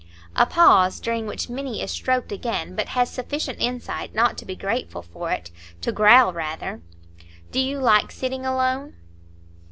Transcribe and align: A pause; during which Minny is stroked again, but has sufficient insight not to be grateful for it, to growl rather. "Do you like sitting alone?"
A 0.35 0.47
pause; 0.47 0.99
during 0.99 1.27
which 1.27 1.47
Minny 1.47 1.79
is 1.83 1.91
stroked 1.91 2.31
again, 2.31 2.75
but 2.75 2.87
has 2.97 3.11
sufficient 3.11 3.59
insight 3.61 4.15
not 4.15 4.35
to 4.39 4.45
be 4.47 4.55
grateful 4.55 5.03
for 5.03 5.29
it, 5.31 5.51
to 5.81 5.91
growl 5.91 6.33
rather. 6.33 6.81
"Do 7.51 7.59
you 7.59 7.77
like 7.77 8.11
sitting 8.11 8.43
alone?" 8.43 8.95